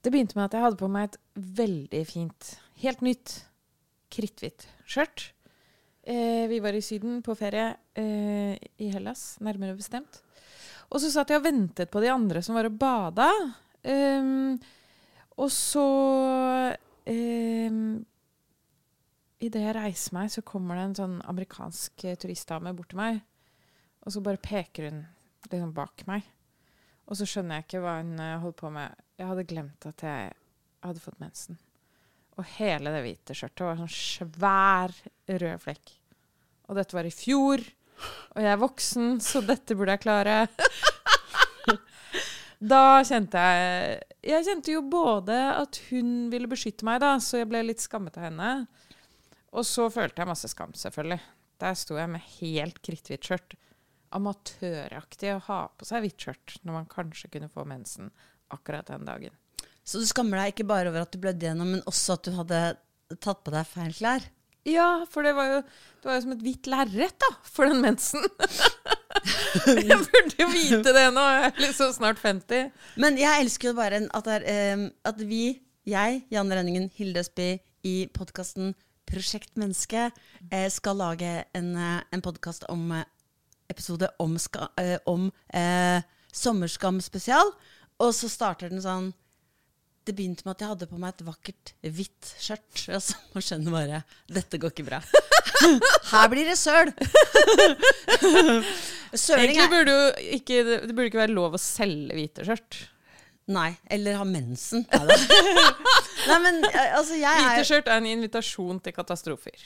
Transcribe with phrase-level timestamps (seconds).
[0.00, 1.18] Det begynte med at jeg hadde på meg et
[1.60, 3.34] veldig fint, helt nytt,
[4.10, 5.26] kritthvitt skjørt.
[6.08, 7.66] Eh, vi var i Syden på ferie
[8.00, 10.22] eh, i Hellas, nærmere bestemt.
[10.90, 13.28] Og så satt jeg og ventet på de andre som var og bada.
[13.84, 14.56] Um,
[15.40, 15.84] og så
[17.08, 17.84] um,
[19.40, 23.22] Idet jeg reiser meg, så kommer det en sånn amerikansk eh, turistdame bort til meg.
[24.04, 24.98] Og så bare peker hun
[25.46, 26.26] liksom bak meg.
[27.08, 29.06] Og så skjønner jeg ikke hva hun holder på med.
[29.20, 30.28] Jeg hadde glemt at jeg
[30.80, 31.58] hadde fått mensen.
[32.40, 34.94] Og hele det hvite skjørtet var sånn svær
[35.28, 35.92] rød flekk.
[36.70, 37.60] Og dette var i fjor.
[38.32, 40.38] Og jeg er voksen, så dette burde jeg klare.
[42.72, 47.50] da kjente jeg Jeg kjente jo både at hun ville beskytte meg, da, så jeg
[47.52, 48.50] ble litt skammet av henne.
[49.52, 51.20] Og så følte jeg masse skam, selvfølgelig.
[51.60, 53.60] Der sto jeg med helt kritthvitt skjørt.
[54.16, 58.08] Amatøraktig å ha på seg hvitt skjørt når man kanskje kunne få mensen
[58.54, 59.36] akkurat den dagen.
[59.84, 62.36] Så du skammer deg ikke bare over at du blødde gjennom, men også at du
[62.36, 62.60] hadde
[63.22, 64.26] tatt på deg feil klær?
[64.68, 65.60] Ja, for det var jo,
[66.02, 68.26] det var jo som et hvitt lerret da, for den mensen.
[69.88, 72.68] jeg burde jo vite det nå, jeg er liksom snart 50.
[73.00, 75.44] Men jeg elsker jo bare at, der, er, eh, at vi,
[75.88, 77.54] jeg, Janne Renningen, Hilde Østby,
[77.88, 78.74] i podkasten
[79.08, 80.10] Prosjekt Menneske,
[80.52, 83.08] eh, skal lage en, eh, en podkast om eh,
[83.72, 84.68] episode om, ska,
[85.08, 87.48] om eh, Sommerskam spesial.
[88.00, 89.10] Og så starter den sånn
[90.06, 92.84] Det begynte med at jeg hadde på meg et vakkert hvitt skjørt.
[92.96, 95.02] Og så skjønner bare Dette går ikke bra.
[96.12, 96.92] Her blir det søl!
[99.12, 102.78] Søling Egentlig burde jo ikke, det burde ikke være lov å selge hvite skjørt.
[103.50, 103.72] Nei.
[103.90, 104.84] Eller ha mensen.
[104.86, 109.64] Nei, men eh, altså, jeg Hvite er skjørt er en invitasjon til katastrofer.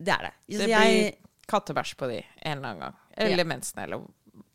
[0.00, 0.32] Det er det.
[0.48, 1.12] Det Altså, blir jeg,
[1.50, 2.98] kattebæsj på de en eller annen gang.
[3.20, 4.02] Eller mensen, eller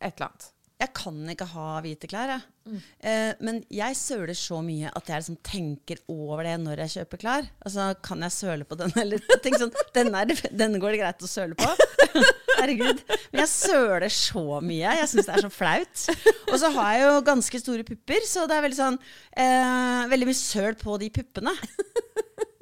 [0.00, 0.50] et eller annet.
[0.76, 2.42] Jeg kan ikke ha hvite klær, jeg.
[2.66, 2.80] Mm.
[3.08, 7.20] Eh, men jeg søler så mye at jeg liksom tenker over det når jeg kjøper
[7.22, 7.46] klær.
[7.64, 11.00] Altså, kan jeg søle på den, eller tenk sånn denne, er, det- denne går det
[11.00, 11.70] greit å søle på.
[12.58, 13.00] Herregud.
[13.32, 14.92] Men jeg søler så mye.
[15.00, 16.04] Jeg syns det er så flaut.
[16.52, 18.96] Og så har jeg jo ganske store pupper, så det er veldig sånn
[19.36, 21.52] eh, Veldig mye søl på de puppene.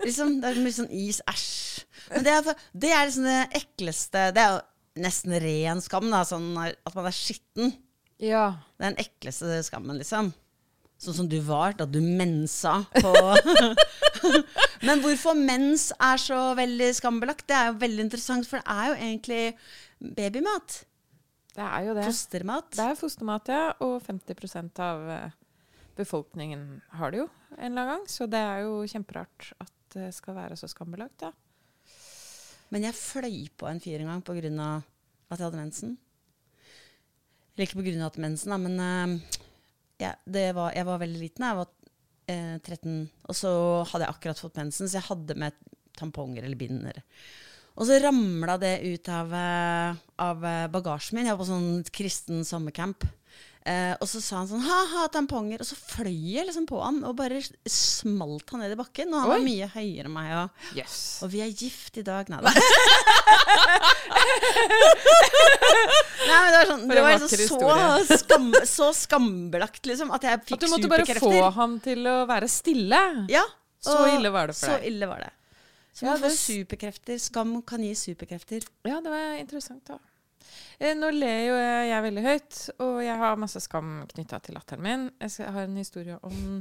[0.04, 1.50] Liksom, det er mye sånn is, æsj.
[2.12, 6.20] Men det er, det er liksom det ekleste Det er jo nesten ren skam, da,
[6.28, 7.72] sånn at man er skitten.
[8.24, 8.46] Ja.
[8.78, 10.32] Det er den ekleste skammen, liksom.
[11.04, 13.10] Sånn som du var da du mensa på
[14.86, 18.88] Men hvorfor mens er så veldig skambelagt, det er jo veldig interessant, for det er
[18.88, 20.76] jo egentlig babymat.
[21.54, 22.06] Det er jo det.
[22.08, 22.70] Fostermat.
[22.74, 23.64] Det er fostermat, ja.
[23.84, 25.36] Og 50 av eh,
[25.98, 26.64] befolkningen
[26.98, 28.08] har det jo en eller annen gang.
[28.10, 31.32] Så det er jo kjemperart at det skal være så skambelagt, ja.
[32.74, 34.40] Men jeg fløy på en fyr en gang pga.
[35.30, 35.98] at jeg hadde mensen.
[37.54, 38.06] Eller ikke pga.
[38.06, 39.40] at mensen, da, men eh,
[40.02, 41.46] ja, var, jeg var veldig liten.
[41.46, 41.70] Jeg var
[42.30, 43.54] eh, 13, og så
[43.92, 45.58] hadde jeg akkurat fått mensen, så jeg hadde med
[45.98, 47.02] tamponger eller binder.
[47.74, 51.26] Og så ramla det ut av, eh, av eh, bagasjen min.
[51.26, 53.06] Jeg var på sånn kristen sommercamp.
[53.64, 55.62] Eh, og så sa han sånn ha-ha, tamponger.
[55.62, 59.08] Og så fløy jeg liksom på han og bare smalt han ned i bakken.
[59.14, 60.32] Og han var mye høyere enn meg.
[60.42, 60.96] Og, Yes.
[61.24, 62.28] og vi er gift i dag.
[62.28, 62.52] Nei da.
[66.24, 70.42] Nei, men det var, sånn, det var liksom så, skam, så skambelagt, liksom, at jeg
[70.44, 70.60] fikk superkrefter.
[70.60, 73.00] At du måtte bare få han ham til å være stille.
[73.32, 73.44] Ja,
[73.84, 74.80] Så ille var det for deg.
[74.84, 75.32] så ille var det.
[75.94, 77.18] Så Ja, man får det- superkrefter.
[77.22, 78.64] Skam kan gi superkrefter.
[78.84, 79.98] Ja, det var interessant, da.
[80.78, 84.58] Eh, Nå ler jo jeg, jeg veldig høyt, og jeg har masse skam knytta til
[84.58, 85.06] latteren min.
[85.22, 86.60] Jeg har en historie om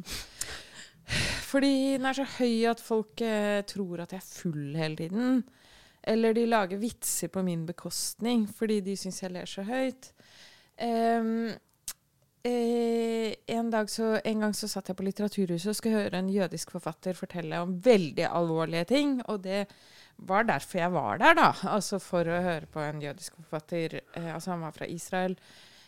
[1.52, 5.44] Fordi den er så høy at folk eh, tror at jeg er full hele tiden.
[6.04, 10.10] Eller de lager vitser på min bekostning fordi de syns jeg ler så høyt.
[10.82, 11.54] Um,
[12.44, 16.74] eh, en, så, en gang så satt jeg på Litteraturhuset og skulle høre en jødisk
[16.76, 19.22] forfatter fortelle om veldig alvorlige ting.
[19.32, 19.66] Og det
[20.28, 21.50] var derfor jeg var der, da.
[21.72, 24.00] Altså for å høre på en jødisk forfatter.
[24.14, 25.36] Eh, altså han var fra Israel.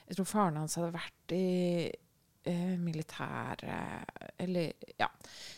[0.05, 1.89] Jeg tror faren hans hadde vært i
[2.45, 5.09] eh, militæret Eller ja.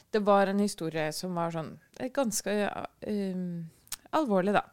[0.09, 3.41] Det var en historie som var sånn eh, ganske eh,
[4.15, 4.63] alvorlig, da.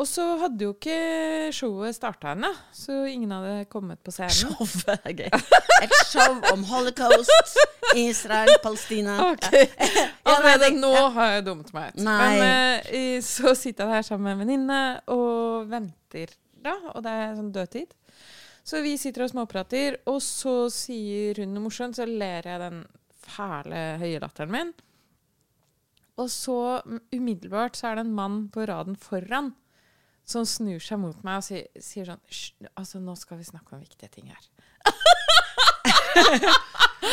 [0.00, 4.32] Og så hadde jo ikke showet starta ennå, så ingen hadde kommet på scenen.
[4.32, 5.28] Showet er gøy.
[5.84, 7.58] Et show om holocaust,
[8.00, 9.18] Israel, Palestina.
[9.26, 9.50] Ok.
[9.52, 12.00] Ja, Allerede nå har jeg dummet meg ut.
[12.06, 12.16] Nei.
[12.40, 14.80] Men eh, så sitter jeg her sammen med en venninne
[15.12, 16.32] og venter,
[16.64, 16.78] da.
[16.94, 17.92] Og det er sånn dødtid.
[18.64, 22.84] Så vi sitter og småprater, og så sier hun noe morsomt, så ler jeg den
[23.20, 24.76] fæle høye latteren min.
[26.20, 26.60] Og så
[27.12, 29.52] umiddelbart så er det en mann på raden foran
[30.30, 33.82] som snur seg mot meg og sier, sier sånn Altså, nå skal vi snakke om
[33.82, 34.44] viktige ting her.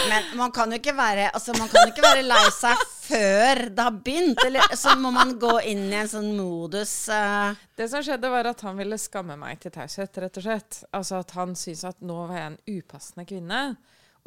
[0.09, 2.77] Men man kan jo ikke være, altså, man kan ikke være lei seg
[3.07, 4.41] før det har begynt.
[4.45, 7.55] Eller så må man gå inn i en sånn modus uh...
[7.77, 10.81] Det som skjedde, var at han ville skamme meg til taushet, rett og slett.
[10.97, 13.61] Altså at han syntes at nå var jeg en upassende kvinne.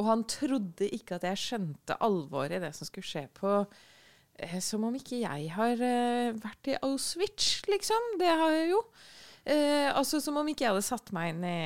[0.01, 3.59] Og han trodde ikke at jeg skjønte alvoret i det som skulle skje på
[4.65, 8.15] Som om ikke jeg har eh, vært i Auschwitz, liksom.
[8.21, 8.81] Det har jeg jo.
[9.45, 11.61] Eh, altså Som om ikke jeg hadde satt meg inn i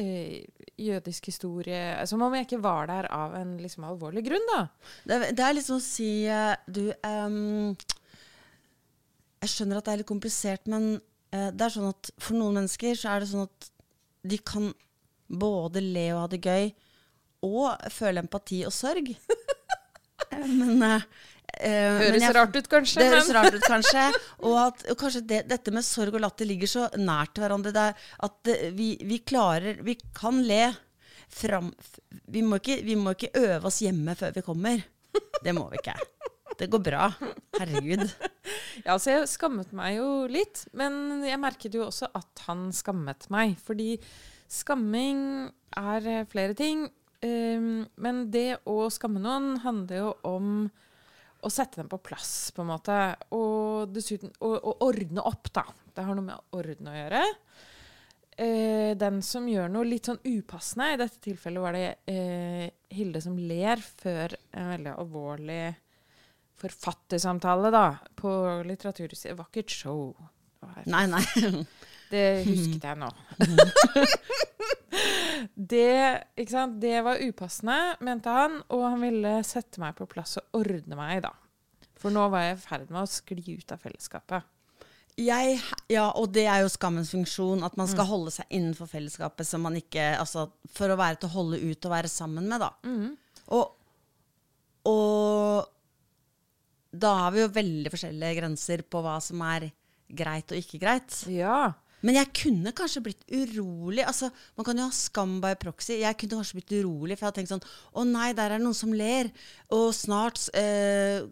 [0.00, 1.82] eh, jødisk historie.
[2.08, 4.62] Som om jeg ikke var der av en liksom alvorlig grunn, da.
[5.04, 7.76] Det, det er liksom å si uh, Du um,
[9.42, 10.98] Jeg skjønner at det er litt komplisert, men
[11.34, 13.72] uh, det er sånn at for noen mennesker så er det sånn at
[14.28, 14.72] de kan
[15.28, 16.70] både le og ha det gøy,
[17.46, 19.12] og føle empati og sorg.
[20.38, 21.02] men Uh,
[21.58, 23.00] høres jeg, rart ut, kanskje.
[23.02, 24.04] Det høres rart ut, kanskje.
[24.42, 27.74] Og, at, og kanskje det, dette med sorg og latter ligger så nært til hverandre.
[27.74, 30.68] Der, at vi, vi, klarer Vi kan le
[31.28, 31.72] fram
[32.32, 34.84] vi må, ikke, vi må ikke øve oss hjemme før vi kommer.
[35.44, 35.96] Det må vi ikke.
[36.58, 37.10] Det går bra.
[37.58, 38.04] Herregud.
[38.82, 43.28] Ja, altså jeg skammet meg jo litt, men jeg merket jo også at han skammet
[43.32, 43.56] meg.
[43.62, 43.96] Fordi
[44.50, 45.20] skamming
[45.78, 46.88] er flere ting.
[47.18, 50.52] Um, men det å skamme noen handler jo om
[51.42, 52.98] å sette dem på plass, på en måte.
[53.36, 55.64] Og dessuten å ordne opp, da.
[55.94, 57.24] Det har noe med å ordne å gjøre.
[58.38, 63.22] Eh, den som gjør noe litt sånn upassende, i dette tilfellet var det eh, Hilde
[63.22, 65.62] som ler før en veldig alvorlig
[66.58, 67.86] forfattersamtale da,
[68.18, 68.30] på
[68.66, 69.34] Litteraturhuset.
[69.58, 70.14] Et show.
[70.86, 71.22] Nei, nei.
[72.08, 73.08] Det husket jeg nå.
[75.72, 75.88] det,
[76.80, 81.22] det, var upassende, mente han, og han ville sette meg på plass og ordne meg,
[81.26, 81.34] da.
[81.98, 84.54] For nå var jeg i ferd med å skli ut av fellesskapet.
[85.18, 85.56] Jeg,
[85.90, 88.10] ja, og det er jo skammens funksjon, at man skal mm.
[88.12, 91.88] holde seg innenfor fellesskapet som man ikke Altså for å være til å holde ut
[91.88, 92.68] og være sammen med, da.
[92.86, 93.16] Mm.
[93.56, 93.64] Og,
[94.86, 95.66] og
[96.94, 99.66] da har vi jo veldig forskjellige grenser på hva som er
[100.06, 101.10] greit og ikke greit.
[101.34, 101.72] Ja.
[102.06, 104.04] Men jeg kunne kanskje blitt urolig.
[104.06, 105.98] altså Man kan jo ha skam by proxy.
[106.02, 107.66] Jeg kunne kanskje blitt urolig, for jeg hadde tenkt sånn
[107.98, 109.32] Å nei, der er det noen som ler.
[109.74, 111.26] Og snart eh,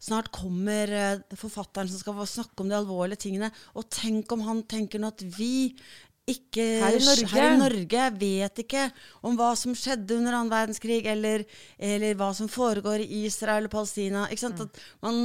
[0.00, 3.50] Snart kommer eh, forfatteren som skal snakke om de alvorlige tingene.
[3.76, 5.74] Og tenk om han tenker nå at vi
[6.28, 7.28] ikke her i, Norge.
[7.32, 8.84] her i Norge vet ikke
[9.26, 11.44] om hva som skjedde under annen verdenskrig, eller,
[11.76, 14.26] eller, hva som foregår i Israel og Palestina.
[14.28, 14.64] Mm.
[15.04, 15.20] Man,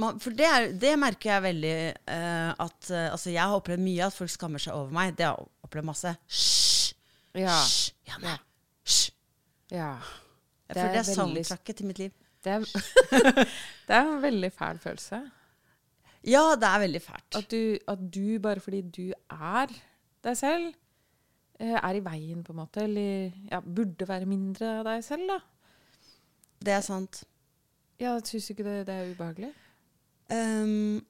[0.00, 1.76] man, for det, er, det, merker jeg veldig
[2.08, 5.14] uh, at uh, Altså, jeg har opplevd mye at folk skammer seg over meg.
[5.18, 6.16] Det har jeg opplevd masse.
[6.28, 6.92] Hysj!
[7.38, 7.56] Ja.
[7.60, 7.94] Hysj!
[8.10, 8.36] Janne!
[8.84, 9.06] Hysj!
[9.74, 9.94] Ja.
[10.68, 12.12] Jeg føler det er soundtracket til mitt liv.
[12.44, 12.64] Det er,
[13.88, 15.22] det er en veldig fæl følelse.
[16.24, 17.36] Ja, det er veldig fælt.
[17.36, 19.72] At du, at du bare fordi du er
[20.26, 20.74] deg selv,
[21.60, 22.84] eh, er i veien, på en måte.
[22.84, 25.40] Eller ja, burde være mindre av deg selv, da.
[26.64, 27.24] Det er sant.
[28.00, 29.52] Ja, Syns du ikke det, det, er ubehagelig?
[30.32, 31.02] Um,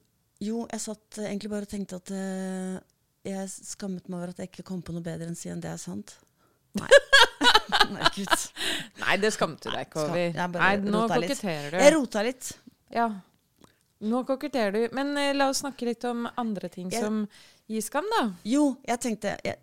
[0.43, 2.77] jo, jeg satt egentlig bare og tenkte at uh,
[3.25, 5.63] jeg skammet meg over at jeg ikke kom på noe bedre enn å si enn
[5.63, 6.17] det er sant.
[6.77, 6.89] Nei.
[7.95, 8.43] Nei, Gud.
[9.01, 10.59] Nei, det skammet du deg ikke over.
[10.59, 11.79] Nei, nå koketterer du.
[11.81, 12.51] Jeg rota litt.
[12.93, 13.07] Ja.
[14.05, 14.95] Nå koketterer du.
[14.97, 17.23] Men uh, la oss snakke litt om andre ting jeg, som
[17.71, 18.27] Gi skam, da.
[18.45, 19.57] Jo, jeg tenkte jeg,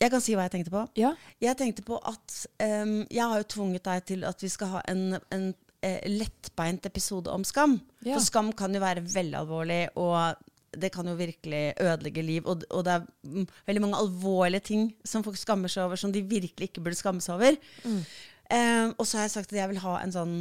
[0.00, 0.82] jeg, kan si hva jeg tenkte på.
[0.96, 1.12] Ja.
[1.42, 4.82] Jeg tenkte på at um, Jeg har jo tvunget deg til at vi skal ha
[4.88, 7.78] en, en uh, lettbeint episode om skam.
[8.02, 8.14] Ja.
[8.14, 10.38] For skam kan jo være veldig alvorlig, og
[10.76, 12.46] det kan jo virkelig ødelegge liv.
[12.48, 16.12] Og, og det er mm, veldig mange alvorlige ting som folk skammer seg over, som
[16.12, 17.60] de virkelig ikke burde skamme seg over.
[17.84, 18.00] Mm.
[18.46, 20.34] Um, og så har jeg sagt at jeg vil ha en sånn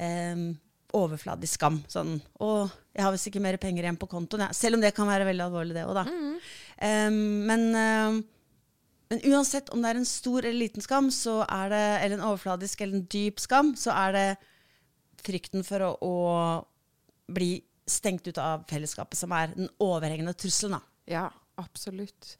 [0.00, 0.48] um,
[0.96, 1.82] overfladisk skam.
[1.90, 4.52] Sånn 'Å, jeg har visst ikke mer penger igjen på kontoen.' Ja.
[4.52, 6.04] Selv om det kan være veldig alvorlig, det òg, da.
[6.04, 6.34] Mm.
[6.80, 8.24] Um, men, um,
[9.10, 12.28] men, uansett om det er en stor eller liten skam, så er det, eller en
[12.30, 14.28] overfladisk eller en dyp skam, så er det
[15.24, 20.78] frykten for å, å bli stengt ut av fellesskapet som er den overhengende trusselen.
[20.78, 20.80] Da.
[21.08, 21.26] Ja,
[21.56, 22.36] absolutt.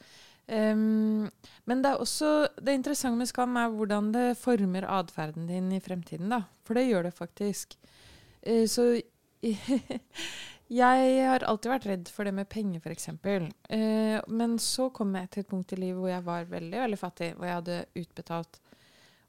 [0.48, 1.28] Um,
[1.68, 5.80] men det er også det interessante med skam er hvordan det former atferden din i
[5.80, 6.30] fremtiden.
[6.32, 6.42] da.
[6.64, 7.76] For det gjør det faktisk.
[8.42, 8.90] Eh, så
[10.80, 13.10] jeg har alltid vært redd for det med penger, f.eks.
[13.14, 17.00] Uh, men så kom jeg til et punkt i livet hvor jeg var veldig veldig
[17.00, 17.32] fattig.
[17.36, 18.60] Hvor jeg hadde utbetalt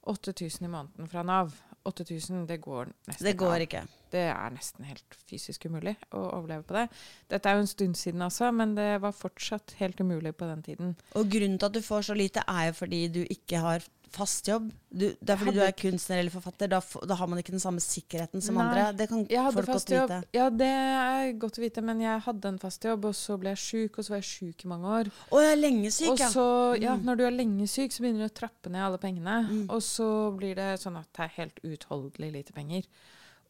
[0.09, 1.55] 8000 i måneden fra Nav.
[1.89, 3.81] 8000, det går nesten Det går ikke.
[4.11, 6.85] Det er nesten helt fysisk umulig å overleve på det.
[7.31, 10.63] Dette er jo en stund siden altså, men det var fortsatt helt umulig på den
[10.65, 10.95] tiden.
[11.15, 14.47] Og grunnen til at du får så lite, er jo fordi du ikke har fast
[14.49, 14.69] jobb?
[14.89, 16.69] Du, det er fordi hadde du er kunstner eller forfatter.
[16.71, 18.85] Da, da har man ikke den samme sikkerheten som Nei, andre.
[18.97, 19.23] Det kan
[19.55, 20.09] folk godt jobb.
[20.13, 20.19] vite.
[20.37, 23.53] Ja, det er godt å vite, men jeg hadde en fast jobb, og så ble
[23.55, 25.11] jeg sjuk, og så var jeg sjuk i mange år.
[25.29, 26.29] Å, jeg er lenge syk, Og ja.
[26.33, 26.47] så,
[26.81, 27.05] ja, Mm.
[27.05, 29.37] når du er lenge syk, så begynner du å trappe ned alle pengene.
[29.49, 29.63] Mm.
[29.69, 32.83] Og så blir det sånn at det er helt uutholdelig lite penger.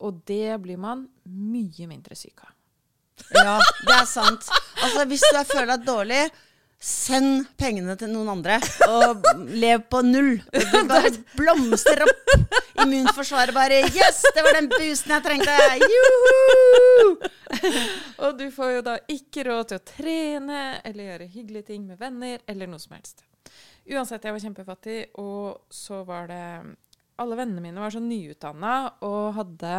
[0.01, 2.53] Og det blir man mye mindre syk av.
[3.35, 4.45] Ja, det er sant.
[4.79, 6.21] Altså, hvis du er, føler deg dårlig,
[6.79, 8.57] send pengene til noen andre.
[8.87, 9.25] Og
[9.63, 10.37] lev på null.
[10.53, 12.33] Og Du bare blomstrer opp.
[12.79, 15.55] Immunforsvaret bare Yes, det var den boosten jeg trengte!
[15.83, 17.17] Juhu!
[18.23, 21.99] Og du får jo da ikke råd til å trene eller gjøre hyggelige ting med
[21.99, 23.25] venner eller noe som helst.
[23.89, 26.43] Uansett, jeg var kjempefattig, og så var det
[27.19, 29.73] Alle vennene mine var så nyutdanna og hadde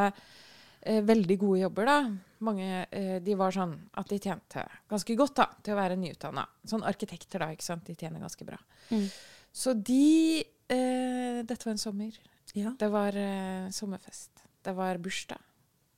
[0.83, 1.99] eh, veldig gode jobber, da.
[2.47, 6.47] Mange, eh, de var sånn at de tjente ganske godt da, til å være nyutdanna.
[6.69, 7.85] Sånn arkitekter, da, ikke sant.
[7.87, 8.59] De tjener ganske bra.
[8.91, 9.07] Mm.
[9.53, 12.17] Så de eh, Dette var en sommer.
[12.57, 12.73] Ja.
[12.79, 14.45] Det var eh, sommerfest.
[14.65, 15.41] Det var bursdag.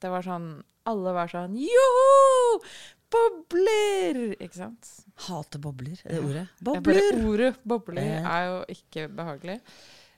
[0.03, 0.49] Det var sånn
[0.91, 2.61] Alle var sånn Joho!
[3.13, 4.21] Bobler!
[4.41, 4.89] Ikke sant?
[5.27, 6.45] Hater bobler, er det ordet?
[6.65, 6.97] Bobler!
[6.97, 9.59] Ja, bare ordet bobler er jo ikke behagelig.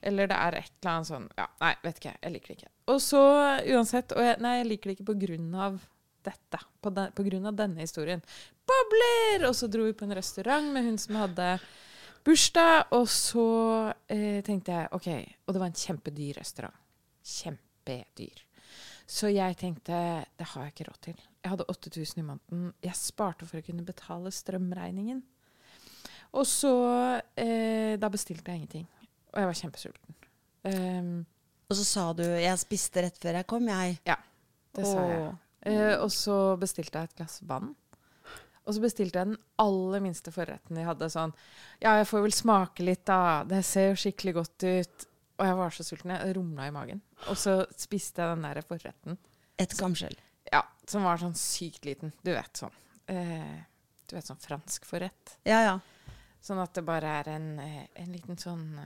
[0.04, 2.14] Eller det er et eller annet sånn Ja, nei, vet ikke.
[2.20, 2.73] Jeg liker det ikke.
[2.92, 3.23] Og så
[3.75, 5.78] uansett og jeg, Nei, jeg liker det ikke på grunn av
[6.25, 6.61] dette.
[6.84, 8.23] På, den, på grunn av denne historien.
[8.68, 9.49] Bobler!
[9.49, 11.49] Og så dro vi på en restaurant med hun som hadde
[12.25, 13.49] bursdag, og så
[14.08, 15.08] eh, tenkte jeg OK.
[15.44, 16.80] Og det var en kjempedyr restaurant.
[17.25, 18.44] Kjempedyr.
[19.04, 19.96] Så jeg tenkte
[20.38, 21.20] det har jeg ikke råd til.
[21.44, 22.68] Jeg hadde 8000 i måneden.
[22.84, 25.20] Jeg sparte for å kunne betale strømregningen.
[26.34, 26.75] Og så
[27.38, 28.88] eh, Da bestilte jeg ingenting.
[29.34, 30.18] Og jeg var kjempesulten.
[30.64, 31.26] Um,
[31.70, 33.98] Og så sa du 'jeg spiste rett før jeg kom', jeg.
[34.06, 34.16] Ja,
[34.76, 35.20] det sa jeg.
[35.28, 35.34] Åh.
[35.66, 37.74] Eh, og så bestilte jeg et glass vann.
[38.66, 41.08] Og så bestilte jeg den aller minste forretten de hadde.
[41.10, 41.32] Sånn
[41.80, 43.44] Ja, jeg får vel smake litt, da.
[43.44, 45.06] Det ser jo skikkelig godt ut.
[45.38, 46.10] Og jeg var så sulten.
[46.10, 47.00] Jeg rumla i magen.
[47.28, 49.18] Og så spiste jeg den der forretten.
[49.58, 50.16] Et skamskjell.
[50.52, 52.12] Ja, som var sånn sykt liten.
[52.22, 52.72] Du vet sånn.
[53.08, 53.64] Eh,
[54.06, 55.38] du vet sånn fransk forrett.
[55.44, 55.80] Ja, ja.
[56.42, 58.78] Sånn at det bare er en, eh, en liten sånn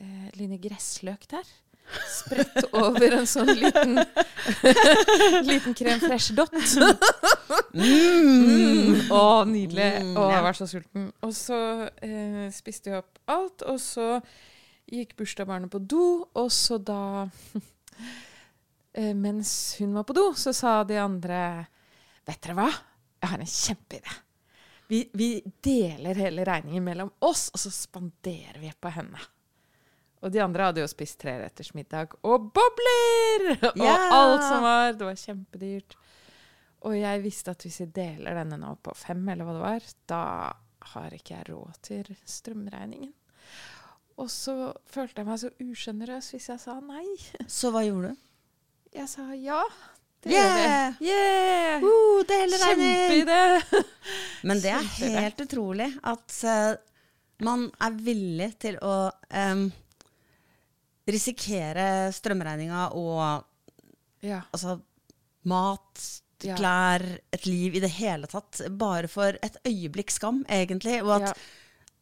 [0.00, 1.48] eh, Line gressløk der.
[2.06, 3.96] Spredt over en sånn liten
[5.50, 6.54] liten crème fresh dot.
[7.74, 9.10] Mm.
[9.10, 9.88] Å, nydelig.
[10.04, 11.08] Mm, Å, jeg var så sulten.
[11.26, 11.58] Og så
[12.04, 14.12] eh, spiste jeg opp alt, og så
[14.90, 16.06] gikk bursdagsbarnet på do,
[16.38, 17.26] og så da
[18.98, 21.42] eh, Mens hun var på do, så sa de andre
[22.26, 22.70] Vet dere hva?
[23.20, 24.16] Jeg har en kjempeidé.
[24.90, 25.28] Vi, vi
[25.62, 29.18] deler hele regningen mellom oss, og så spanderer vi på henne.
[30.20, 33.54] Og de andre hadde jo spist treretters middag og bobler!
[33.80, 34.92] Og alt som var.
[34.92, 35.96] Det var kjempedyrt.
[36.88, 39.88] Og jeg visste at hvis jeg deler denne nå på fem, eller hva det var,
[40.08, 40.24] da
[40.94, 43.12] har ikke jeg råd til strømregningen.
[44.20, 44.54] Og så
[44.92, 47.06] følte jeg meg så usjenerøs hvis jeg sa nei.
[47.60, 48.28] Så hva gjorde du?
[48.96, 49.62] Jeg sa ja.
[50.20, 50.98] Det Yeah!
[51.00, 51.06] gjør vi.
[51.08, 51.84] Yeah!
[51.84, 52.58] Uh!
[52.60, 53.84] Kjempeidé!
[54.48, 56.74] Men det er helt utrolig at uh,
[57.46, 59.70] man er villig til å em,
[61.08, 63.44] risikere strømregninga og
[64.22, 64.42] Ja.
[64.52, 64.80] altså,
[65.44, 66.56] mat, Ja.
[66.56, 67.02] klær,
[67.32, 68.60] et liv i det hele tatt.
[68.78, 71.02] Bare for et øyeblikk skam, egentlig.
[71.02, 71.32] Og at Ja.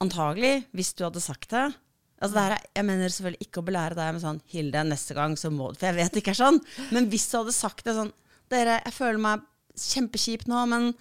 [0.01, 1.75] antagelig, hvis du hadde sagt det
[2.21, 5.51] altså er, Jeg mener selvfølgelig ikke å belære deg med sånn 'Hilde, neste gang så
[5.51, 6.61] må du For jeg vet det ikke er sånn.
[6.93, 8.13] Men hvis du hadde sagt det sånn
[8.49, 9.41] 'Dere, jeg føler meg
[9.77, 10.95] kjempekjip nå, men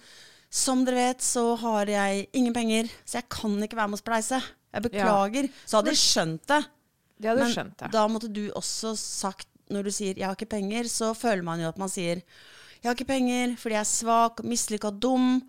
[0.50, 4.02] som dere vet, så har jeg ingen penger, så jeg kan ikke være med å
[4.02, 4.42] spleise.
[4.72, 5.50] Jeg beklager.
[5.66, 6.66] Så hadde de skjønt det.
[7.18, 7.88] De hadde Men skjønt ja.
[7.92, 11.60] da måtte du også sagt, når du sier 'jeg har ikke penger', så føler man
[11.60, 15.42] jo at man sier 'jeg har ikke penger fordi jeg er svak, mislykka, dum'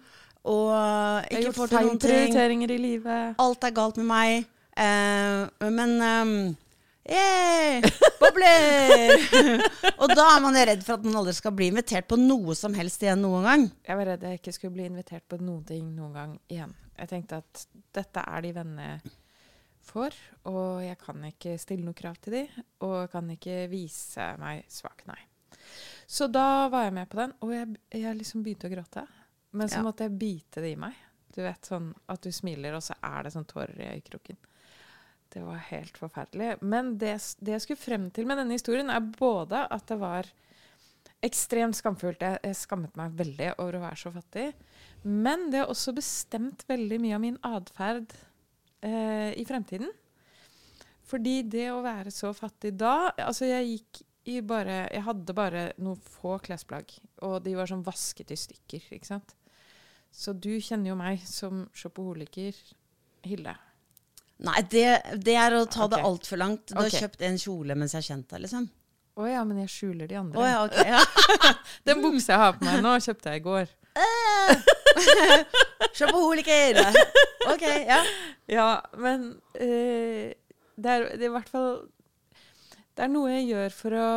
[0.43, 2.09] og Jeg har ikke gjort får til noen ting.
[2.09, 3.35] prioriteringer i livet.
[3.39, 4.47] Alt er galt med meg.
[4.79, 6.57] Eh, men um,
[7.09, 7.81] yeah,
[8.19, 9.19] bobler!
[10.01, 12.55] og da er man jo redd for at man aldri skal bli invitert på noe
[12.55, 13.65] som helst igjen noen gang.
[13.87, 16.71] Jeg var redd jeg ikke skulle bli invitert på noen ting noen gang igjen.
[16.99, 19.11] Jeg tenkte at dette er de vennene jeg
[19.89, 20.15] får,
[20.51, 22.43] og jeg kan ikke stille noe krav til de,
[22.85, 25.19] og jeg kan ikke vise meg svak, nei.
[26.09, 29.03] Så da var jeg med på den, og jeg, jeg liksom begynte å gråte.
[29.51, 29.85] Men så Ja.
[29.85, 30.95] måtte jeg bite det i meg.
[31.35, 34.37] Du vet sånn at du smiler, og så er det sånn tårer i øyekroken.
[35.29, 36.55] Det var helt forferdelig.
[36.65, 40.29] Men det, det jeg skulle frem til med denne historien, er både at det var
[41.25, 42.21] ekstremt skamfullt.
[42.23, 44.47] Jeg, jeg skammet meg veldig over å være så fattig.
[45.03, 48.15] Men det har også bestemt veldig mye av min atferd
[48.85, 49.89] eh, i fremtiden.
[51.09, 55.63] Fordi det å være så fattig da Altså, jeg gikk i bare Jeg hadde bare
[55.81, 56.91] noen få klesplagg,
[57.25, 59.33] og de var sånn vasket i stykker, ikke sant.
[60.13, 62.53] Så du kjenner jo meg som shopaholiker,
[63.25, 63.55] Hilde.
[64.45, 64.85] Nei, det,
[65.25, 66.05] det er å ta det Ok.
[66.07, 66.69] altfor langt.
[66.71, 68.69] Du har kjøpt en kjole mens jeg har kjent deg, liksom.
[69.19, 70.39] Å ja, men jeg skjuler de andre.
[70.39, 70.77] Oh, ja, ok.
[70.87, 71.01] Ja.
[71.89, 73.73] Den buksa jeg har på meg nå, kjøpte jeg i går.
[75.97, 76.79] Shopaholiker!
[77.53, 78.01] Ok, ja.
[78.59, 80.33] Ja, men eh,
[80.75, 81.83] det, er, det er i hvert fall
[82.97, 84.07] Det er noe jeg gjør for å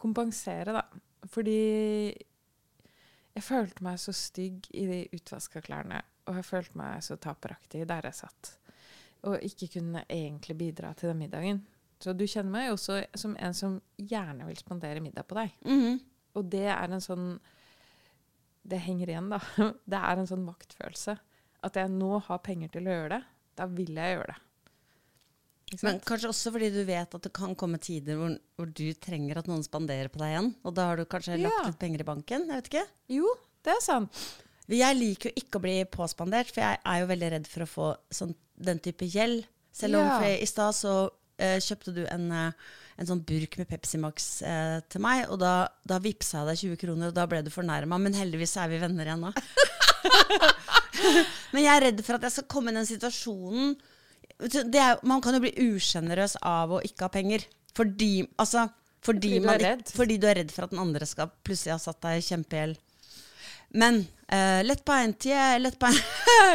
[0.00, 0.84] kompensere, da.
[1.30, 1.58] Fordi
[3.34, 6.00] jeg følte meg så stygg i de utvaska klærne.
[6.28, 8.54] Og jeg følte meg så taperaktig der jeg satt.
[9.28, 11.62] Og ikke kunne egentlig bidra til den middagen.
[12.00, 15.56] Så du kjenner meg også som en som gjerne vil spandere middag på deg.
[15.66, 15.98] Mhm.
[16.38, 17.40] Og det er en sånn
[18.62, 19.40] Det henger igjen, da.
[19.90, 21.16] Det er en sånn maktfølelse.
[21.66, 23.22] At jeg nå har penger til å gjøre det.
[23.60, 24.38] Da vil jeg gjøre det.
[25.84, 29.38] Men kanskje også fordi du vet at det kan komme tider hvor, hvor du trenger
[29.38, 30.48] at noen spanderer på deg igjen.
[30.66, 31.66] Og da har du kanskje lagt Ja.
[31.68, 32.48] litt penger i banken.
[32.48, 32.86] Jeg vet ikke.
[33.20, 33.30] Jo,
[33.62, 34.24] det er sant.
[34.70, 37.70] Jeg liker jo ikke å bli påspandert, for jeg er jo veldig redd for å
[37.70, 39.46] få sånn, den type gjeld.
[39.74, 40.18] Selv om Ja.
[40.34, 42.52] i stad så uh, kjøpte du en, uh,
[42.98, 46.62] en sånn burk med Pepsi Max uh, til meg, og da, da vippsa jeg deg
[46.78, 47.98] 20 kroner, og da ble du fornærma.
[47.98, 49.32] Men heldigvis er vi venner igjen nå.
[51.52, 53.74] men jeg er redd for at jeg skal komme i den situasjonen
[54.40, 57.42] det er, Man kan jo bli usjenerøs av å ikke ha penger.
[57.76, 58.70] Fordi, altså,
[59.04, 61.74] fordi, Fordi du man ikke- fordi du er redd for at den andre skal plutselig
[61.74, 62.78] ha satt deg i kjempegjeld.
[63.70, 66.00] Men lett lettbeint yeah, Lettbeint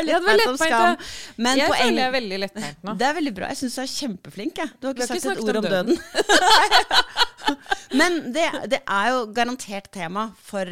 [0.03, 0.97] lett om skam.
[1.37, 2.95] Men jeg poeng, føler jeg er veldig lettbeint nå.
[2.99, 3.51] det er veldig bra.
[3.53, 4.57] Jeg syns du er kjempeflink.
[4.57, 4.73] Jeg.
[4.79, 5.95] Du har ikke Vi har sagt ikke et ord om om døden.
[7.99, 10.65] Men det, det er jo garantert tema for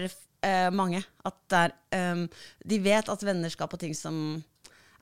[0.43, 1.01] eh, mange.
[1.25, 2.25] At det er, ehm,
[2.65, 4.17] de vet at venner skal på ting som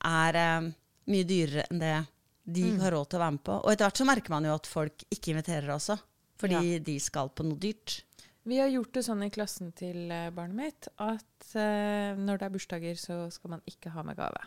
[0.08, 0.72] er ehm,
[1.12, 1.96] mye dyrere enn det
[2.52, 2.80] de Mm.
[2.82, 3.58] har råd til å være med på.
[3.62, 6.00] Og etter hvert så merker man jo at folk ikke inviterer også.
[6.42, 8.00] Fordi de skal på noe dyrt.
[8.50, 12.48] Vi har gjort det sånn i klassen til eh, barnet mitt at eh, når det
[12.48, 14.42] er bursdager, så skal man ikke ha med gave.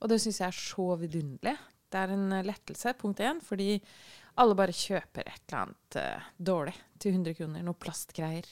[0.00, 1.56] Og det syns jeg er så vidunderlig.
[1.90, 3.80] Det er en eh, lettelse, punkt én, fordi
[4.38, 7.64] alle bare kjøper et eller annet uh, dårlig til 100 kroner.
[7.66, 8.46] Noe plastgreier.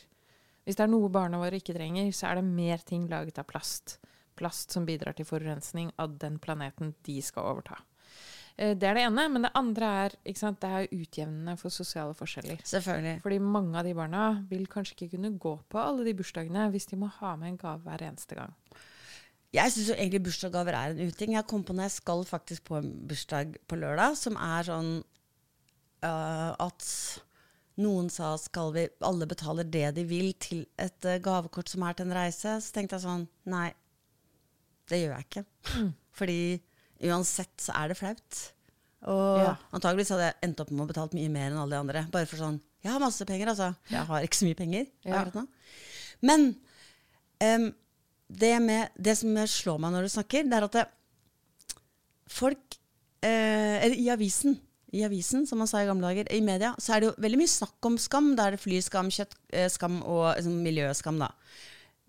[0.65, 3.49] Hvis det er noe barna våre ikke trenger, så er det mer ting laget av
[3.49, 3.99] plast.
[4.39, 7.81] Plast som bidrar til forurensning av den planeten de skal overta.
[8.57, 9.29] Eh, Det er det ene.
[9.29, 12.61] Men det andre er sant, det er utjevnende for sosiale forskjeller.
[12.65, 13.23] Selvfølgelig.
[13.23, 16.87] Fordi mange av de barna vil kanskje ikke kunne gå på alle de bursdagene hvis
[16.87, 18.55] de må ha med en gave hver eneste gang.
[19.51, 21.33] Jeg syns egentlig bursdagsgaver er en uting.
[21.35, 24.93] Jeg kom på når jeg skal faktisk på en bursdag på lørdag, som er sånn
[26.05, 26.87] uh, at
[27.81, 31.97] noen sa skal vi alle betaler det de vil til et øh, gavekort som er
[31.99, 32.57] til en reise.
[32.61, 33.71] Så tenkte jeg sånn nei,
[34.91, 35.45] det gjør jeg ikke.
[36.21, 36.39] Fordi
[37.11, 38.41] uansett så er det flaut.
[39.09, 39.53] Og Ja.
[39.73, 42.03] antageligvis hadde jeg endt opp med å betale mye mer enn alle de andre.
[42.13, 43.75] Bare for sånn Jeg har masse penger, altså.
[43.93, 45.19] Jeg har ikke så mye penger Ja.
[45.21, 45.47] akkurat nå.
[46.25, 46.45] Men
[47.45, 47.67] um,
[48.33, 50.85] det, med, det som slår meg når du snakker, det er at det,
[52.31, 52.77] folk
[53.23, 54.57] eh, Eller i avisen,
[54.91, 57.39] i avisen, som man sa i gamle dager, i media, så er det jo veldig
[57.39, 58.33] mye snakk om skam.
[58.39, 61.31] Da er det flyskam, kjøttskam og liksom, miljøskam, da.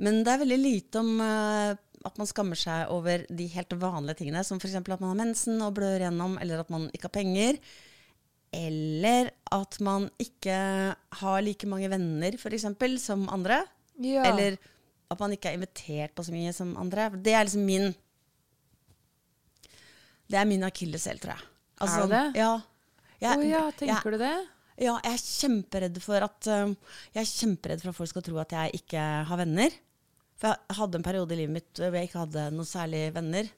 [0.02, 1.76] Men det er veldig lite om uh,
[2.08, 4.80] at man skammer seg over de helt vanlige tingene, som f.eks.
[4.80, 7.62] at man har mensen og blør gjennom, eller at man ikke har penger.
[8.52, 10.58] Eller at man ikke
[11.22, 12.66] har like mange venner, f.eks.,
[13.04, 13.62] som andre.
[14.02, 14.26] Ja.
[14.32, 14.58] Eller
[15.12, 17.12] at man ikke er invitert på så mye som andre.
[17.14, 17.92] Det er liksom min
[20.32, 21.48] Det er min akilleshæl, tror jeg.
[21.82, 22.40] Altså, Er det det?
[22.40, 22.52] Ja.
[23.22, 24.34] Jeg, oh, ja, jeg, tenker du det?
[24.82, 26.76] ja, jeg er kjemperedd for at um,
[27.14, 29.76] Jeg er kjemperedd for at folk skal tro at jeg ikke har venner.
[30.42, 33.52] For jeg hadde en periode i livet mitt hvor jeg ikke hadde noen særlig venner.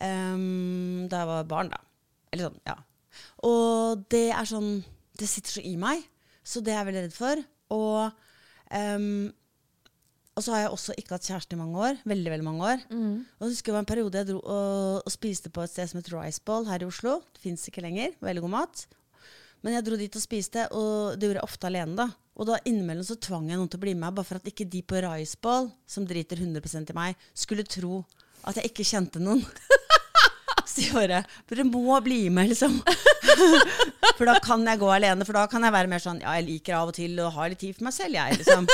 [0.00, 1.82] Um, da jeg var barn, da.
[2.32, 2.76] Eller sånn, ja.
[3.46, 4.68] Og det er sånn
[5.18, 6.02] Det sitter så i meg.
[6.46, 7.42] Så det er jeg veldig redd for.
[7.76, 8.26] Og,
[8.72, 9.28] um,
[10.38, 11.98] og så har jeg også ikke hatt kjæreste i mange år.
[12.08, 12.84] Veldig, veldig mange år.
[13.40, 15.90] Og så husker det var en periode jeg dro og, og spiste på et sted
[15.90, 17.18] som het Rice Ball her i Oslo.
[17.34, 18.14] Det fins ikke lenger.
[18.24, 18.84] Veldig god mat.
[19.60, 21.96] Men jeg dro dit og spiste, og det gjorde jeg ofte alene.
[21.98, 22.06] da.
[22.40, 24.64] Og da innimellom så tvang jeg noen til å bli med, bare for at ikke
[24.72, 28.00] de på Rice Ball, som driter 100% i meg, skulle tro
[28.48, 29.42] at jeg ikke kjente noen.
[30.70, 32.76] Så de bare Dere må bli med, liksom.
[34.16, 35.26] For da kan jeg gå alene.
[35.26, 37.48] For da kan jeg være mer sånn Ja, jeg liker av og til å ha
[37.50, 38.68] litt tid for meg selv, jeg, liksom.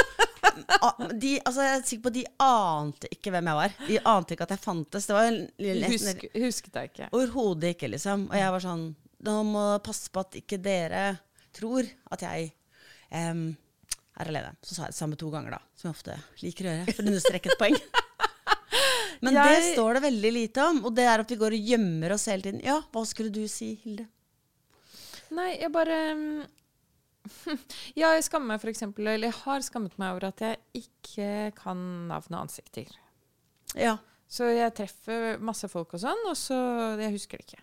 [0.56, 3.76] De, altså, jeg er sikker på at de ante ikke hvem jeg var.
[3.88, 5.08] De ante ikke at jeg fantes.
[5.08, 7.10] Det var nesten Husk, husket jeg ikke.
[7.12, 8.28] Overhodet ikke, liksom.
[8.30, 8.86] Og jeg var sånn
[9.26, 11.04] Nå må jeg passe på at ikke dere
[11.56, 12.50] tror at jeg
[13.10, 13.46] um,
[14.20, 14.52] er alene.
[14.62, 15.62] Så sa jeg det samme to ganger, da.
[15.78, 16.96] Som jeg ofte liker å gjøre.
[16.96, 17.78] For å understreke et poeng.
[19.24, 20.82] Men det står det veldig lite om.
[20.88, 22.60] Og det er at vi går og gjemmer oss hele tiden.
[22.64, 24.06] Ja, hva skulle du si, Hilde?
[25.34, 26.44] Nei, jeg bare mm,
[28.00, 28.82] Ja, jeg skammer meg f.eks.
[28.88, 32.90] eller jeg har skammet meg over at jeg ikke kan navn og ansikter.
[33.76, 33.96] Ja.
[34.28, 36.56] Så jeg treffer masse folk og sånn, og så
[36.98, 37.62] Jeg husker det ikke.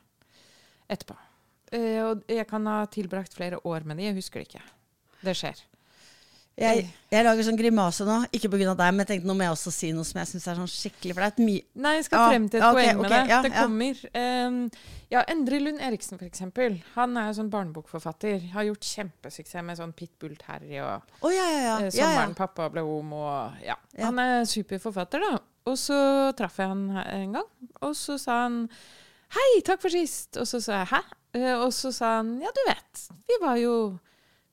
[0.96, 1.18] etterpå.
[1.74, 4.64] Eh, og jeg kan ha tilbrakt flere år med de, jeg husker det ikke.
[5.24, 5.60] Det skjer.
[6.54, 8.76] Jeg, jeg lager sånn grimase nå, ikke pga.
[8.78, 10.70] deg, men jeg tenkte nå må jeg også si noe som jeg syns er sånn
[10.70, 11.40] skikkelig flaut.
[11.42, 13.32] Nei, jeg skal Ja, frem til et ja, ok, poeng med okay, det.
[13.32, 13.64] ja, det ja.
[13.64, 14.04] kommer.
[14.22, 14.60] Um,
[15.16, 16.78] ja, Endre Lund Eriksen, eksempel.
[16.94, 18.46] Han er jo sånn barnebokforfatter.
[18.54, 21.66] Har gjort kjempesuksess med sånn Pitbull Terry og oh, ja, ja, ja.
[21.66, 21.92] ja, ja.
[21.98, 23.80] 'Sommeren pappa ble homo' og ja.
[23.98, 24.06] Ja.
[24.12, 25.42] Han er superforfatter, da.
[25.74, 25.98] Og så
[26.38, 28.68] traff jeg han en gang, og så sa han
[29.34, 30.38] 'Hei, takk for sist'.
[30.38, 33.58] Og så sa jeg 'hæ?' Eh, og så sa han 'ja, du vet, vi var
[33.58, 33.98] jo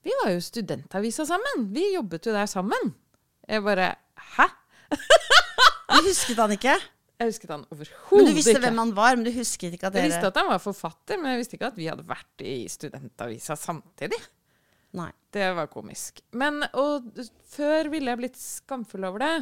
[0.04, 1.66] vi var jo studentavisa sammen.
[1.74, 2.94] Vi jobbet jo der sammen'.
[3.48, 4.48] Jeg bare 'hæ?'
[5.90, 6.74] Du husket han ikke?
[7.20, 8.60] Jeg husket han overhodet Men du visste ikke.
[8.64, 11.18] hvem han var, men du husket ikke at dere Jeg visste at han var forfatter,
[11.18, 14.20] men jeg visste ikke at vi hadde vært i studentavisa samtidig.
[14.96, 15.10] Nei.
[15.30, 16.20] Det var komisk.
[16.32, 17.10] Men, og
[17.46, 19.34] før ville jeg blitt skamfull over det.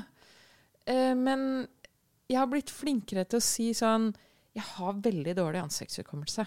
[0.87, 1.69] Eh, men
[2.29, 4.11] jeg har blitt flinkere til å si sånn
[4.57, 6.45] Jeg har veldig dårlig ansiktshukommelse.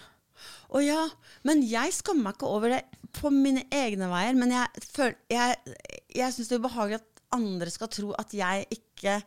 [0.72, 1.02] Å ja.
[1.48, 2.82] Men jeg skammer meg ikke over det
[3.18, 4.38] på mine egne veier.
[4.38, 5.76] Men jeg, føl, jeg,
[6.16, 9.20] jeg syns det er ubehagelig at andre skal tro at jeg ikke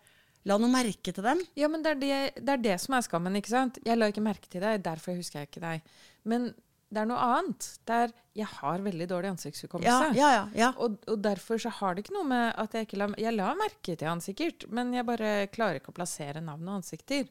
[0.45, 1.41] la noe merke til dem.
[1.58, 3.80] Ja, men det er det, det er det som er skammen, ikke sant?
[3.86, 5.97] Jeg la ikke merke til deg, derfor husker jeg ikke deg.
[6.30, 6.51] Men
[6.93, 7.67] det er noe annet.
[7.88, 10.12] Det er Jeg har veldig dårlig ansiktshukommelse.
[10.17, 10.69] Ja, ja, ja.
[10.84, 13.54] Og, og derfor så har det ikke noe med at jeg ikke la Jeg la
[13.58, 17.30] merke til han sikkert, men jeg bare klarer ikke å plassere navn og ansikter.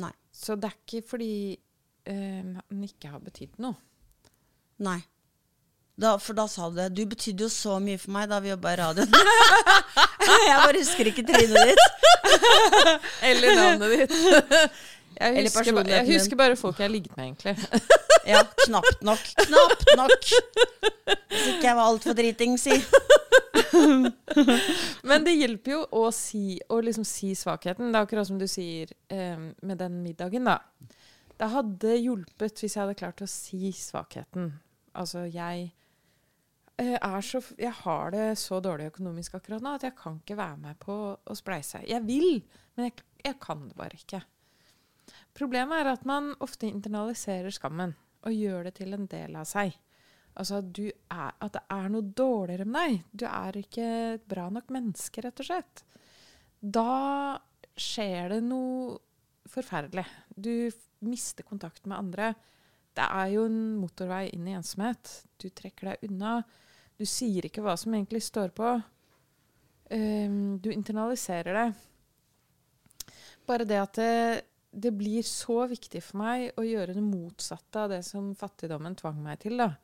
[0.00, 0.12] Nei.
[0.34, 1.32] Så det er ikke fordi
[2.10, 3.76] eh, han ikke har betydd noe.
[4.84, 5.00] Nei.
[5.94, 6.88] Da, for da sa du det.
[6.96, 9.14] Du betydde jo så mye for meg da vi jobba i radioen.
[10.48, 11.84] jeg bare husker ikke trynet ditt.
[13.30, 14.18] Eller navnet ditt.
[15.14, 17.52] Jeg husker, ba, jeg husker bare folk jeg har ligget med, egentlig.
[18.26, 19.20] Ja, knapt nok.
[19.44, 20.26] Knapt nok.
[21.30, 22.74] Hvis ikke jeg var altfor driting, si.
[25.06, 27.92] Men det hjelper jo å si, å liksom si svakheten.
[27.92, 30.58] Det er akkurat som du sier eh, med den middagen, da.
[31.40, 34.52] Det hadde hjulpet hvis jeg hadde klart å si svakheten.
[34.94, 35.72] Altså, jeg
[36.78, 40.60] eh, så Jeg har det så dårlig økonomisk akkurat nå at jeg kan ikke være
[40.68, 41.82] med på å spleise.
[41.88, 42.44] Jeg vil,
[42.76, 44.22] men jeg, jeg kan det bare ikke.
[45.34, 49.74] Problemet er at man ofte internaliserer skammen og gjør det til en del av seg.
[50.34, 53.02] Altså at, er, at det er noe dårligere med deg.
[53.12, 55.84] Du er ikke et bra nok menneske, rett og slett.
[56.58, 57.38] Da
[57.78, 58.96] skjer det noe
[59.50, 60.06] forferdelig.
[60.30, 60.70] Du
[61.06, 62.32] mister kontakt med andre.
[62.94, 65.10] Det er jo en motorvei inn i ensomhet.
[65.40, 66.38] Du trekker deg unna.
[66.94, 68.74] Du sier ikke hva som egentlig står på.
[69.90, 71.68] Um, du internaliserer det.
[73.44, 77.92] Bare det at det, det blir så viktig for meg å gjøre det motsatte av
[77.92, 79.58] det som fattigdommen tvang meg til.
[79.60, 79.74] da.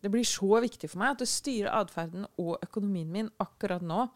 [0.00, 4.06] Det blir så viktig for meg at det styrer atferden og økonomien min akkurat nå.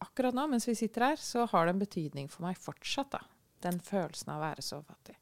[0.00, 3.18] Akkurat nå, mens vi sitter her, så har det en betydning for meg fortsatt.
[3.18, 3.24] da.
[3.60, 5.19] Den følelsen av å være så fattig.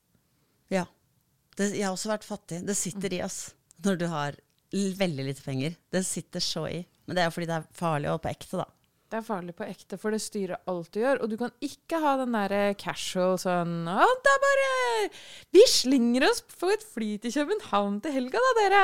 [0.72, 0.85] Ja.
[1.59, 2.62] Det, jeg har også vært fattig.
[2.66, 3.40] Det sitter i oss
[3.85, 4.38] når du har
[4.72, 5.76] veldig lite penger.
[5.90, 6.83] Det sitter så i.
[7.07, 8.66] Men det er jo fordi det er farlig og på ekte, da.
[9.09, 11.22] Det er farlig på ekte, for det styrer alt du gjør.
[11.24, 14.66] Og du kan ikke ha den derre casual sånn Å, det er bare
[15.57, 18.83] Vi slinger oss på et fly til København til helga, da, dere.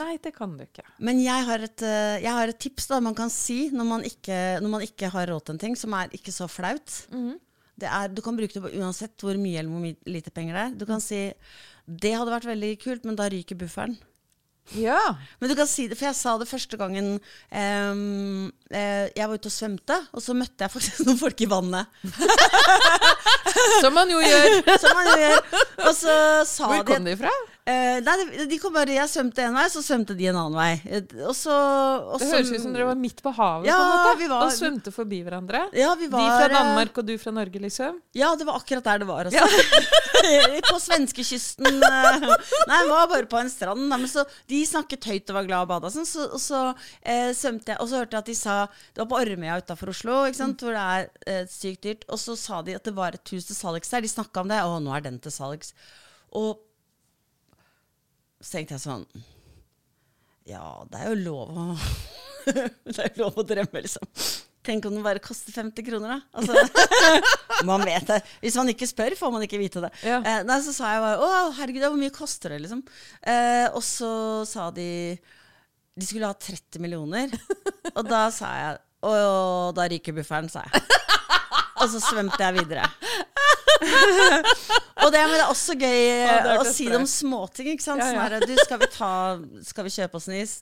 [0.00, 0.86] Nei, det kan du ikke.
[1.04, 4.08] Men jeg har et, eh, jeg har et tips da man kan si når man
[4.08, 7.02] ikke, når man ikke har råd til en ting som er ikke så flaut.
[7.12, 7.36] Det
[7.86, 10.76] er, du kan bruke det på uansett hvor mye eller hvor lite penger det er.
[10.80, 11.28] Du kan si
[11.88, 13.94] det hadde vært veldig kult, men da ryker bufferen.
[14.76, 15.16] Ja.
[15.40, 19.38] Men du kan si det, for jeg sa det første gangen um, eh, jeg var
[19.38, 21.88] ute og svømte, og så møtte jeg faktisk noen folk i vannet.
[23.80, 24.58] Som man jo gjør.
[24.82, 25.38] Som man jo gjør.
[25.86, 27.32] Og så sa Hvor de kom de fra?
[27.68, 28.14] Eh, Nei,
[28.48, 30.70] de- kom bare Jeg svømte en vei, så svømte de en annen vei.
[30.88, 33.84] Eh, Og så og Det høres ut som dere var midt på havet Ja, på
[33.84, 35.64] en måte, vi var- og svømte forbi hverandre.
[35.76, 38.00] Ja, vi var, de fra eh, Danmark og du fra Norge, liksom.
[38.16, 39.28] Ja, det var akkurat der det var.
[39.30, 39.44] Altså.
[40.72, 41.78] på svenskekysten.
[41.80, 43.84] Nei, jeg var bare på en strand.
[43.90, 45.90] Nei, men så, de snakket høyt og var glad og bada.
[45.94, 46.62] Sånn, så, og så
[47.02, 48.56] eh, svømte jeg, og så hørte jeg at de sa
[48.94, 52.06] Det var på Ormøya utafor Oslo, ikke sant, hvor det er eh, sykt dyrt.
[52.08, 54.04] Og så sa de at det var et hus til salgs der.
[54.04, 54.62] De snakka om det.
[54.64, 55.74] Å, nå er den til salgs.
[56.36, 56.56] Og
[58.40, 59.06] så tenkte jeg sånn
[60.48, 61.64] Ja, det er jo lov å
[62.88, 64.06] Det er jo lov å drømme, liksom.
[64.64, 66.40] Tenk om den bare koster 50 kroner, da.
[66.40, 67.04] Altså,
[67.68, 68.18] man vet det.
[68.42, 69.90] Hvis man ikke spør, får man ikke vite det.
[70.04, 70.18] Ja.
[70.20, 72.82] Eh, nei, så sa jeg bare Å, herregud, hvor mye koster det, liksom?
[73.20, 74.10] Eh, og så
[74.48, 74.88] sa de
[75.98, 77.32] De skulle ha 30 millioner.
[77.94, 79.12] Og da sa jeg Å,
[79.76, 80.84] da ryker bufferen, sa jeg.
[81.78, 82.88] Og så svømte jeg videre.
[85.02, 87.70] og det, det er også gøy det eh, å si det om småting.
[87.74, 88.02] Ikke sant?
[88.02, 89.12] Sånn her, du, skal vi, ta,
[89.66, 90.56] skal vi kjøpe oss en is?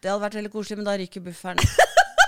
[0.00, 1.60] Det hadde vært veldig koselig, men da ryker bufferen.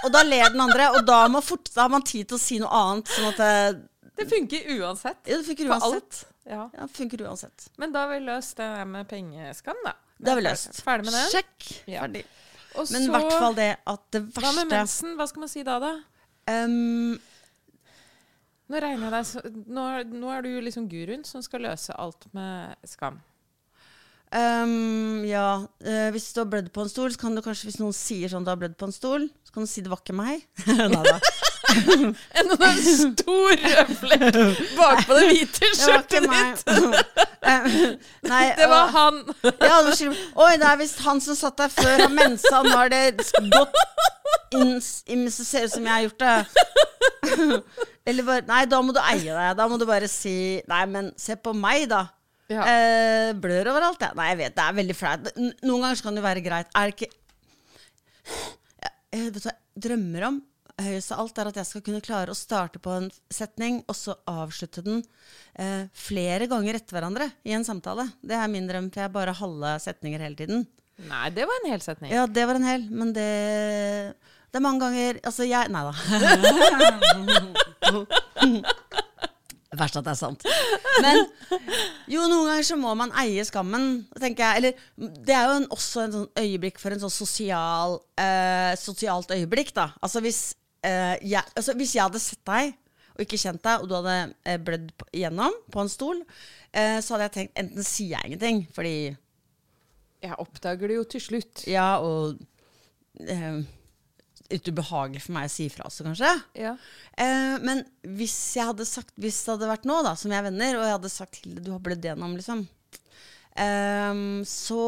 [0.06, 2.60] Og da ler den andre, og da fort, da har man tid til å si
[2.62, 3.12] noe annet.
[3.12, 3.84] Sånn at det,
[4.22, 5.20] Det funker uansett.
[5.26, 6.24] Ja, det funker For alt.
[6.46, 6.64] Ja.
[6.70, 7.68] Ja, det funker uansett.
[7.80, 9.96] Men da har vi løst det med pengeskam, da.
[10.16, 10.78] Det har vi løst.
[10.86, 11.30] Ferdig med den.
[11.34, 11.70] Sjekk.
[11.90, 12.04] Ja.
[12.06, 12.24] Ferdig.
[12.76, 15.16] Og Men i hvert fall det at det Hva med mensen?
[15.16, 15.94] Hva skal man si da, da?
[16.52, 17.16] Ehm,
[18.66, 22.74] Nå regner jeg deg nå, nå er du liksom guruen som skal løse alt med
[22.88, 23.20] skam.
[24.34, 27.78] Um, Ja, Uh, hvis du har blødd på en stol, så kan du kanskje, hvis
[27.78, 30.00] noen sier sånn du har blødd på en stol, så kan du si det var
[30.02, 30.42] ikke meg.
[30.66, 31.20] Nei da.
[31.76, 34.36] En en stor rød flekk
[34.78, 36.62] bakpå det hvite Det skjørtet ditt.
[38.30, 39.18] Nei, Det var han.
[39.60, 42.62] Ja, Oi, det er visst han som satt der før har mensa.
[42.64, 43.02] Nå har det
[43.50, 44.78] gått inn,
[45.12, 46.38] inn så ser ut som jeg har gjort det.
[48.06, 49.54] Eller bare Nei, da må du eie deg.
[49.58, 52.04] Da må du bare si Nei, men se på meg, da.
[52.52, 52.62] Ja.
[52.62, 54.14] Eh, blør overalt, jeg.
[54.18, 55.30] Nei, jeg vet, det er veldig flaut.
[55.66, 56.70] Noen ganger kan det være greit.
[56.78, 57.10] Er det ikke
[58.26, 60.44] jeg, jeg, vet hva jeg drømmer om
[60.82, 63.96] høyest av alt er at jeg skal kunne klare å starte på en setning, og
[63.96, 65.02] så avslutte den
[65.54, 68.08] eh, flere ganger etter hverandre i en samtale.
[68.20, 70.66] Det er min drøm, for jeg bare halve setninger hele tiden.
[71.08, 72.12] Nei, det var en hel setning.
[72.12, 73.28] Ja, det var en hel, men det
[74.48, 75.92] Det er mange ganger Altså, jeg Nei da.
[79.76, 80.44] Verst at det er sant.
[81.04, 81.18] Men
[82.08, 84.60] jo, noen ganger så må man eie skammen, tenker jeg.
[84.62, 89.34] Eller det er jo en, også en sånn øyeblikk for en sånn sosial, eh, sosialt
[89.36, 89.90] øyeblikk, da.
[90.00, 90.40] Altså hvis,
[90.86, 92.72] eh, jeg, altså hvis jeg hadde sett deg
[93.16, 94.16] og ikke kjent deg, og du hadde
[94.48, 96.18] eh, blødd på- igjennom på en stol,
[96.72, 98.96] eh, så hadde jeg tenkt enten sier jeg ingenting, fordi
[100.24, 101.66] Jeg oppdager det jo til slutt.
[101.68, 102.38] Ja, og
[103.20, 103.60] eh,
[104.52, 106.30] litt ubehagelig for meg å si fra også, kanskje.
[106.58, 106.74] Ja.
[107.18, 107.82] Eh, men
[108.18, 110.84] hvis jeg hadde sagt Hvis det hadde vært nå, da, som jeg er venner, og
[110.86, 112.62] jeg hadde sagt Hilde, du har blødd gjennom, liksom,
[113.56, 114.84] eh, så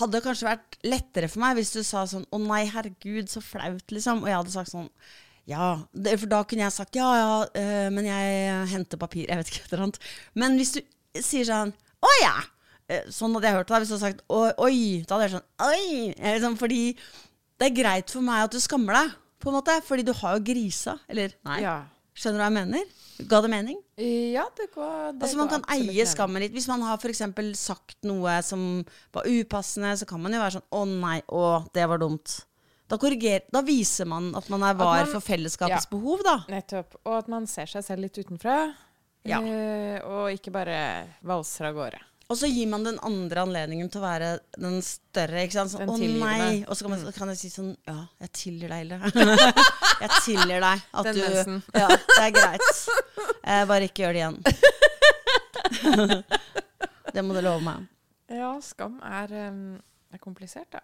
[0.00, 3.42] hadde det kanskje vært lettere for meg hvis du sa sånn Å nei, herregud, så
[3.44, 4.24] flaut, liksom.
[4.24, 4.90] Og jeg hadde sagt sånn
[5.46, 5.68] Ja.
[5.94, 9.28] Det, for da kunne jeg sagt ja, ja, eh, men jeg henter papir.
[9.30, 10.00] Jeg vet ikke, et eller annet.
[10.34, 10.82] Men hvis du
[11.22, 12.34] sier sånn Å ja!
[12.90, 13.78] Eh, Sånn hadde jeg hørt det.
[13.82, 15.86] Hvis du hadde sagt oi, da hadde jeg sånn oi.
[16.18, 16.82] Liksom, fordi
[17.60, 19.76] det er greit for meg at du skammer deg, på en måte.
[19.86, 20.96] Fordi du har jo grisa.
[21.08, 21.60] Eller nei.
[21.64, 21.76] Ja.
[22.16, 22.92] Skjønner du hva jeg mener?
[23.28, 23.78] Ga det mening?
[23.96, 26.52] ja, det går det Altså Man kan eie skammen litt.
[26.52, 30.56] Hvis man har for eksempel sagt noe som var upassende, så kan man jo være
[30.58, 31.44] sånn Å nei, å,
[31.76, 32.38] det var dumt.
[32.86, 35.92] Da, korrigerer, da viser man at man er var man- for fellesskapets ja.
[35.92, 36.36] behov, da.
[36.52, 37.00] Nettopp.
[37.04, 38.58] Og at man ser seg selv litt utenfra.
[39.26, 39.40] Ja.
[39.42, 40.78] Eh, og ikke bare
[41.26, 42.00] valser av gårde.
[42.26, 45.44] Og så gir man den andre anledningen til å være den større.
[45.46, 45.70] ikke sant?
[45.76, 46.64] Sånn, å nei.
[46.66, 48.98] Og så kan, man, så kan jeg si sånn Ja, jeg tilgir deg, Hilde.
[50.02, 51.60] jeg tilgir deg at Den du mensen.
[51.76, 52.70] Ja, det er greit.
[53.46, 54.38] Eh, bare ikke gjør det igjen.
[57.14, 57.86] det må du love meg.
[58.34, 59.78] Ja, skam er, um,
[60.10, 60.82] er komplisert, da.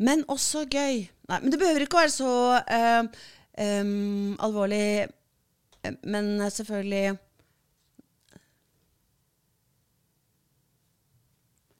[0.00, 1.06] Men også gøy.
[1.28, 3.24] Nei, men det behøver ikke å være så eh,
[3.80, 5.08] um, alvorlig.
[5.80, 7.16] Eh, Men selvfølgelig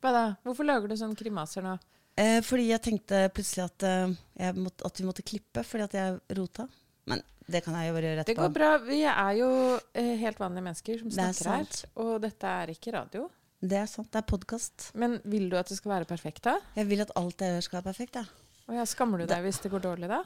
[0.01, 0.25] Hva da?
[0.47, 1.75] Hvorfor lager du sånn krimaser nå?
[2.17, 5.97] eh, Fordi jeg tenkte plutselig at, eh, jeg måtte, at vi måtte klippe fordi at
[5.99, 6.67] jeg rota.
[7.11, 8.71] Men det kan jeg jo bare gjøre Det går bra.
[8.85, 9.51] Vi er jo
[9.99, 11.85] eh, helt vanlige mennesker som Det er snakker her.
[12.05, 13.29] Og dette er ikke radio.
[13.61, 14.09] Det er sant.
[14.13, 14.91] Det er podkast.
[14.97, 16.57] Men vil du at det skal være perfekt, da?
[16.79, 18.17] Jeg vil at alt jeg gjør, skal være perfekt.
[18.17, 18.25] Ja.
[18.71, 20.23] Og ja, Skammer du deg hvis det går dårlig, da?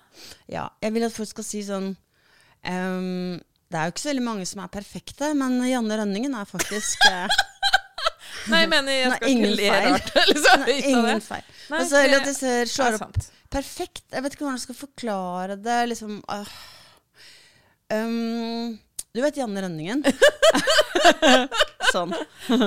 [0.53, 0.69] ja.
[0.85, 1.95] Jeg vil at folk skal si sånn
[2.63, 3.41] um,
[3.73, 7.07] Det er jo ikke så veldig mange som er perfekte, men Janne Rønningen er faktisk
[7.09, 7.25] eh,
[8.53, 10.13] Nei, jeg mener jeg skal ikke le rart.
[10.33, 11.47] Liksom, Nei, ingen feil.
[11.71, 14.07] Nei, Og så eller at det det ser, er slår opp perfekt.
[14.11, 15.81] Jeg vet ikke hvordan jeg skal forklare det.
[15.93, 16.55] Liksom øh.
[17.95, 18.79] um,
[19.15, 20.03] Du vet Janne Rønningen?
[21.95, 22.15] sånn.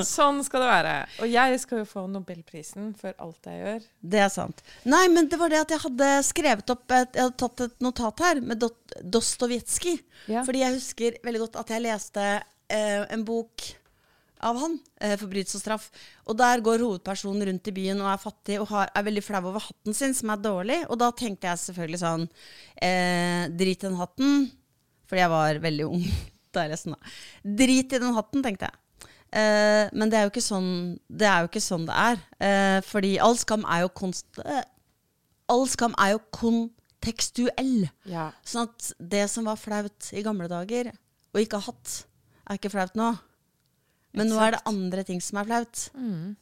[0.07, 0.93] Sånn skal det være.
[1.23, 3.87] Og jeg skal jo få Nobelprisen for alt jeg gjør.
[4.13, 4.63] Det er sant.
[4.87, 7.75] Nei, men det var det at jeg hadde skrevet opp et, Jeg hadde tatt et
[7.83, 8.63] notat her med
[9.03, 9.99] Dostojevskij.
[10.31, 10.45] Ja.
[10.47, 13.67] Fordi jeg husker veldig godt at jeg leste eh, en bok
[14.41, 15.89] av han, eh, 'Forbrytelse og straff'.
[16.27, 19.43] Og der går hovedpersonen rundt i byen og er fattig og har, er veldig flau
[19.49, 20.79] over hatten sin, som er dårlig.
[20.89, 22.29] Og da tenkte jeg selvfølgelig sånn
[22.81, 24.51] eh, Drit i den hatten.
[25.07, 26.03] Fordi jeg var veldig ung
[26.53, 26.97] da jeg leste den.
[26.97, 27.55] da.
[27.63, 28.75] Drit i den hatten, tenkte jeg.
[29.35, 30.71] Eh, men det er jo ikke sånn
[31.07, 31.43] det er.
[31.43, 32.25] Jo ikke sånn det er.
[32.39, 34.27] Eh, fordi all skam er jo konst...
[34.43, 34.63] Eh,
[35.51, 37.87] all skam er jo kontekstuell.
[38.09, 38.29] Ja.
[38.47, 40.91] Sånn at det som var flaut i gamle dager,
[41.33, 42.01] og ikke har hatt,
[42.47, 43.13] er ikke flaut nå.
[44.17, 45.85] Men nå er det andre ting som er flaut.
[45.97, 46.35] Mm.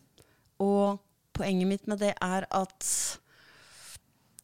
[0.64, 1.04] Og
[1.36, 2.90] poenget mitt med det er at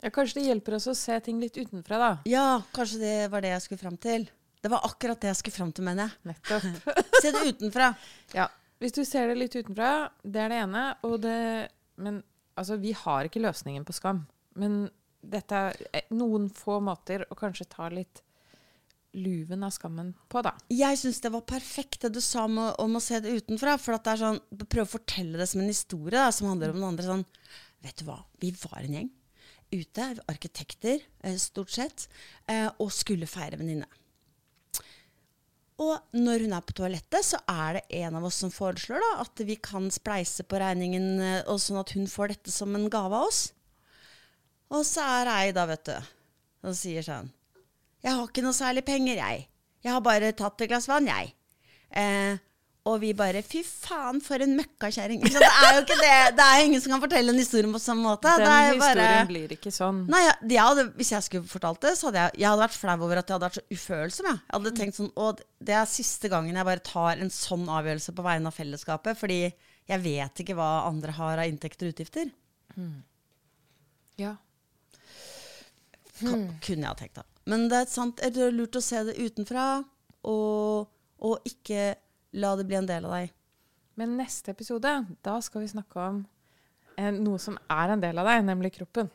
[0.02, 2.12] ja, kanskje det hjelper oss å se ting litt utenfra, da.
[2.30, 4.26] Ja, kanskje det var det jeg skulle fram til.
[4.62, 6.32] Det var akkurat det jeg skulle fram til, mener jeg.
[6.32, 6.98] Nettopp.
[7.22, 7.92] Se det utenfra.
[8.38, 8.48] Ja.
[8.82, 10.84] Hvis du ser det litt utenfra, det er det ene.
[11.06, 11.38] Og det
[12.02, 12.22] Men
[12.58, 14.24] altså, vi har ikke løsningen på skam.
[14.58, 14.84] Men
[15.22, 18.24] dette er eh, noen få måter å kanskje ta litt
[19.14, 20.54] luven av skammen på, da.
[20.72, 23.78] Jeg syns det var perfekt det du sa om om å se det utenfra.
[23.82, 26.74] For at det er sånn, prøve å fortelle det som en historie da, som handler
[26.74, 27.08] om den andre.
[27.08, 27.26] Sånn,
[27.84, 29.12] vet du hva, vi var en gjeng
[29.72, 32.08] ute, arkitekter eh, stort sett,
[32.52, 33.88] eh, og skulle feire venninne.
[35.82, 39.12] Og når hun er på toalettet, så er det en av oss som foreslår da,
[39.24, 42.90] at vi kan spleise på regningen, eh, og sånn at hun får dette som en
[42.92, 43.46] gave av oss.
[44.72, 46.12] Og så er ei da, vet du,
[46.68, 47.32] og sier sånn
[48.04, 49.48] Jeg har ikke noe særlig penger, jeg.
[49.86, 51.34] Jeg har bare tatt et glass vann, jeg.
[51.92, 52.38] Eh,
[52.90, 55.22] og vi bare Fy faen, for en møkkakjerring.
[55.22, 56.14] Det er jo ikke det.
[56.38, 58.26] Det er ingen som kan fortelle en historie på samme måte.
[58.42, 58.48] Den
[58.80, 60.00] historien blir ikke sånn.
[60.10, 62.80] Nei, jeg, jeg hadde, Hvis jeg skulle fortalt det, så hadde jeg, jeg hadde vært
[62.80, 64.30] flau over at jeg hadde vært så ufølsom.
[64.32, 67.68] Jeg, jeg hadde tenkt sånn, Og det er siste gangen jeg bare tar en sånn
[67.70, 69.20] avgjørelse på vegne av fellesskapet.
[69.22, 69.40] Fordi
[69.92, 72.34] jeg vet ikke hva andre har av inntekter og utgifter.
[74.22, 74.34] Ja.
[76.22, 76.34] Ka-
[76.66, 77.28] Kunne jeg ha tenkt da.
[77.50, 79.82] Men det er sant, det er lurt å se det utenfra,
[80.30, 80.88] og,
[81.26, 81.96] og ikke
[82.38, 83.28] la det bli en del av deg.
[84.00, 84.92] Men neste episode,
[85.26, 86.16] da skal vi snakke om
[86.98, 89.10] eh, noe som er en del av deg, nemlig kroppen.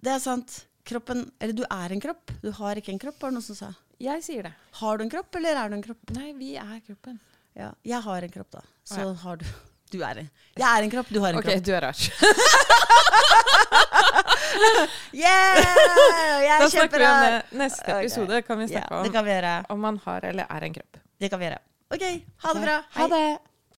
[0.00, 0.50] Det er sant.
[0.84, 2.30] Kroppen Eller du er en kropp.
[2.42, 3.70] Du har ikke en kropp, var det noen som sa.
[4.04, 4.52] Jeg sier det.
[4.80, 6.02] Har du en kropp, eller er du en kropp?
[6.16, 7.16] Nei, vi er kroppen.
[7.56, 8.62] Ja, jeg har en kropp, da.
[8.84, 9.46] Så Å, har du
[9.94, 10.28] Du er en.
[10.58, 11.64] Jeg er en kropp, du har en Ok, kropp.
[11.64, 11.94] du er rar.
[15.24, 16.58] Yeah!
[16.60, 17.42] Da er snakker vi om det.
[17.60, 18.00] Neste Ok.
[18.04, 19.32] episode kan vi snakke det om vi
[19.68, 21.00] om man har eller er en kropp.
[21.20, 21.58] Det kan vi gjøre.
[21.94, 22.04] OK,
[22.44, 22.76] ha det bra.
[22.78, 22.78] bra.
[23.00, 23.53] Ha det.